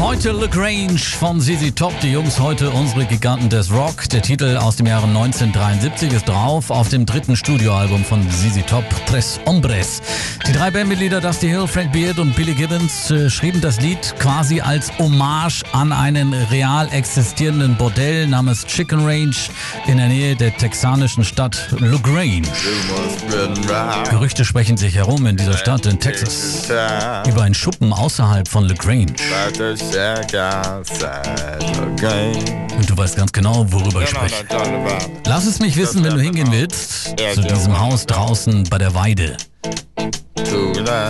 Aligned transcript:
Heute 0.00 0.32
LaGrange 0.32 0.98
von 0.98 1.40
ZZ 1.40 1.74
Top, 1.74 1.92
die 2.00 2.12
Jungs 2.12 2.38
heute 2.40 2.68
unsere 2.70 3.04
Giganten 3.04 3.48
des 3.48 3.72
Rock. 3.72 4.08
Der 4.10 4.22
Titel 4.22 4.56
aus 4.56 4.76
dem 4.76 4.86
Jahre 4.86 5.06
1973 5.06 6.12
ist 6.12 6.28
drauf 6.28 6.70
auf 6.70 6.88
dem 6.88 7.06
dritten 7.06 7.36
Studioalbum 7.36 8.04
von 8.04 8.28
ZZ 8.28 8.66
Top, 8.66 8.84
Tres 9.06 9.40
Hombres. 9.46 10.02
Die 10.46 10.52
drei 10.52 10.70
Bandmitglieder 10.70 11.20
Dusty 11.20 11.48
Hill, 11.48 11.66
Frank 11.66 11.92
Beard 11.92 12.18
und 12.18 12.34
Billy 12.34 12.54
Gibbons 12.54 13.10
äh, 13.10 13.30
schrieben 13.30 13.60
das 13.60 13.80
Lied 13.80 14.14
quasi 14.18 14.60
als 14.60 14.90
Hommage 14.98 15.62
an 15.72 15.92
einen 15.92 16.34
real 16.50 16.88
existierenden 16.92 17.76
Bordell 17.76 18.26
namens 18.26 18.66
Chicken 18.66 19.06
Range 19.06 19.36
in 19.86 19.96
der 19.96 20.08
Nähe 20.08 20.34
der 20.34 20.56
texanischen 20.56 21.24
Stadt 21.24 21.68
LaGrange. 21.78 22.42
Gerüchte 24.10 24.44
sprechen 24.44 24.76
sich 24.76 24.96
herum 24.96 25.24
in 25.26 25.36
dieser 25.36 25.56
Stadt 25.56 25.86
in 25.86 26.00
Texas 26.00 26.68
über 27.26 27.42
einen 27.42 27.54
Schuppen 27.54 27.92
außerhalb 27.92 28.48
von 28.48 28.64
LaGrange. 28.64 29.14
Und 32.76 32.90
du 32.90 32.96
weißt 32.96 33.16
ganz 33.16 33.32
genau, 33.32 33.66
worüber 33.70 34.02
ich 34.02 34.10
spreche. 34.10 34.44
Lass 35.26 35.46
es 35.46 35.60
mich 35.60 35.76
wissen, 35.76 36.04
wenn 36.04 36.14
du 36.14 36.20
hingehen 36.20 36.50
willst, 36.50 37.14
zu 37.34 37.42
diesem 37.42 37.78
Haus 37.78 38.06
draußen 38.06 38.64
bei 38.64 38.78
der 38.78 38.94
Weide. 38.94 39.36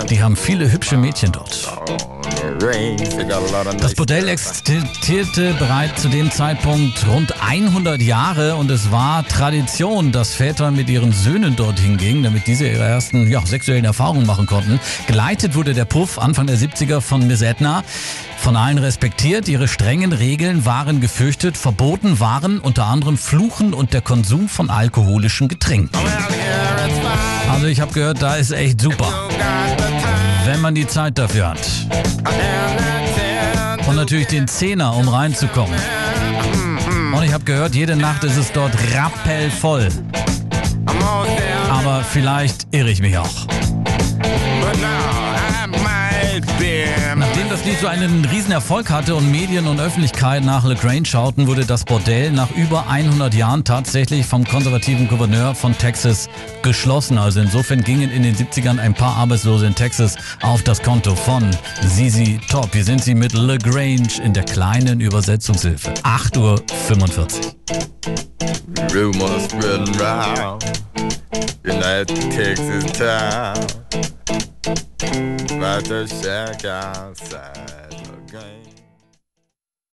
Die 0.09 0.23
haben 0.23 0.37
viele 0.37 0.71
hübsche 0.71 0.97
Mädchen 0.97 1.33
dort. 1.33 1.69
Das 3.81 3.95
Bordell 3.95 4.29
existierte 4.29 5.55
bereits 5.59 6.03
zu 6.03 6.09
dem 6.09 6.31
Zeitpunkt 6.31 7.07
rund 7.07 7.35
100 7.43 8.01
Jahre 8.01 8.55
und 8.55 8.71
es 8.71 8.91
war 8.91 9.27
Tradition, 9.27 10.13
dass 10.13 10.35
Väter 10.35 10.71
mit 10.71 10.89
ihren 10.89 11.13
Söhnen 11.13 11.57
dorthin 11.57 11.97
gingen, 11.97 12.23
damit 12.23 12.47
diese 12.47 12.67
ihre 12.67 12.85
ersten 12.85 13.31
ja, 13.31 13.45
sexuellen 13.45 13.85
Erfahrungen 13.85 14.27
machen 14.27 14.47
konnten. 14.47 14.79
Geleitet 15.07 15.55
wurde 15.55 15.75
der 15.75 15.85
Puff 15.85 16.19
Anfang 16.19 16.47
der 16.47 16.57
70er 16.57 17.01
von 17.01 17.27
Miss 17.27 17.43
Edna. 17.43 17.83
Von 18.45 18.57
allen 18.57 18.77
respektiert, 18.77 19.49
ihre 19.49 19.69
strengen 19.69 20.13
Regeln 20.13 20.67
waren 20.67 21.01
gefürchtet, 21.01 21.57
verboten 21.57 22.21
waren 22.21 22.61
unter 22.61 22.85
anderem 22.85 23.17
Fluchen 23.17 23.73
und 23.73 23.95
der 23.95 24.03
Konsum 24.03 24.51
von 24.51 24.69
alkoholischen 24.69 25.49
Getränken. 25.49 25.99
Also 27.51 27.67
ich 27.69 27.81
habe 27.81 27.95
gehört, 27.95 28.21
da 28.21 28.35
ist 28.37 28.51
echt 28.51 28.83
super, 28.83 29.31
wenn 30.45 30.61
man 30.61 30.75
die 30.75 30.87
Zeit 30.87 31.17
dafür 31.17 31.53
hat. 31.53 31.67
Und 33.87 33.97
natürlich 33.97 34.27
den 34.27 34.47
Zehner, 34.47 34.95
um 34.95 35.09
reinzukommen. 35.09 35.81
Und 37.17 37.23
ich 37.23 37.33
habe 37.33 37.45
gehört, 37.45 37.75
jede 37.75 37.97
Nacht 37.97 38.25
ist 38.25 38.37
es 38.37 38.53
dort 38.53 38.75
rappelvoll. 38.95 39.89
Aber 41.71 42.05
vielleicht 42.05 42.67
irre 42.73 42.91
ich 42.91 43.01
mich 43.01 43.17
auch. 43.17 43.47
So 47.85 47.91
einen 47.91 48.25
Riesenerfolg 48.25 48.89
hatte 48.89 49.15
und 49.15 49.31
Medien 49.31 49.67
und 49.67 49.79
Öffentlichkeit 49.79 50.43
nach 50.43 50.65
LaGrange 50.65 51.05
schauten, 51.05 51.47
wurde 51.47 51.67
das 51.67 51.85
Bordell 51.85 52.33
nach 52.33 52.51
über 52.53 52.89
100 52.89 53.35
Jahren 53.35 53.63
tatsächlich 53.63 54.25
vom 54.25 54.43
konservativen 54.43 55.07
Gouverneur 55.07 55.55
von 55.55 55.77
Texas 55.77 56.31
geschlossen. 56.63 57.19
Also 57.19 57.41
insofern 57.41 57.85
gingen 57.85 58.11
in 58.11 58.23
den 58.23 58.35
70ern 58.35 58.79
ein 58.79 58.95
paar 58.95 59.19
Arbeitslose 59.19 59.67
in 59.67 59.75
Texas 59.75 60.17
auf 60.41 60.63
das 60.63 60.83
Konto 60.83 61.15
von 61.15 61.51
ZZ 61.87 62.41
Top. 62.49 62.73
Hier 62.73 62.85
sind 62.85 63.05
sie 63.05 63.15
mit 63.15 63.35
LaGrange 63.35 64.19
in 64.25 64.33
der 64.33 64.45
kleinen 64.45 65.03
Übersetzungshilfe. 65.03 65.93
8.45 66.05 66.39
Uhr. 66.39 66.57
Rumors 68.95 69.45
spreading 69.45 69.95
round 70.01 70.65
in 71.65 71.81
that 71.81 72.09
Texas 72.31 72.91
town 72.93 74.04
about 75.65 75.83
to 75.87 76.07
check 76.07 76.63
outside. 76.67 77.97
Okay. 78.29 78.74